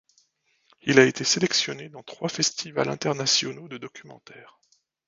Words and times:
Il 0.81 0.97
a 0.99 1.05
été 1.05 1.23
sélectionnés 1.23 1.87
dans 1.89 2.01
trois 2.01 2.27
festivals 2.27 2.89
internationaux 2.89 3.67
de 3.67 3.77
documentaires. 3.77 4.57